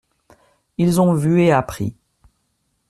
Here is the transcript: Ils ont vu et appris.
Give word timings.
Ils 0.79 0.99
ont 0.99 1.13
vu 1.13 1.43
et 1.43 1.51
appris. 1.51 1.95